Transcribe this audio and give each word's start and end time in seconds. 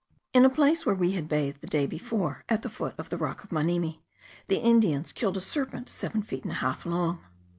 In 0.33 0.45
a 0.45 0.49
place 0.49 0.83
where 0.83 0.95
we 0.95 1.11
had 1.11 1.29
bathed 1.29 1.61
the 1.61 1.67
day 1.67 1.85
before, 1.85 2.43
at 2.49 2.63
the 2.63 2.71
foot 2.71 2.95
of 2.97 3.09
the 3.11 3.19
rock 3.19 3.43
of 3.43 3.51
Manimi, 3.51 4.01
the 4.47 4.57
Indians 4.59 5.11
killed 5.13 5.37
a 5.37 5.41
serpent 5.41 5.89
seven 5.89 6.23
feet 6.23 6.41
and 6.43 6.53
a 6.53 6.55
half 6.55 6.87
long. 6.87 7.19